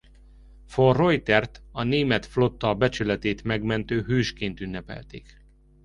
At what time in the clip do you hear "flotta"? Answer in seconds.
2.25-2.75